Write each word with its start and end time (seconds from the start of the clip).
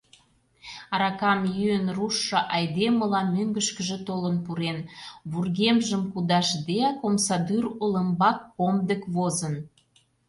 Аракам 0.93 1.41
йӱын 1.57 1.85
руштшо 1.97 2.39
айдемыла 2.55 3.21
мӧҥгышкыжӧ 3.33 3.97
толын 4.07 4.35
пурен, 4.45 4.77
вургемжым 5.31 6.03
кудашдеак, 6.11 6.97
омсадӱр 7.07 7.63
олымбак 7.83 8.37
комдык 8.55 9.01
возын. 9.15 9.55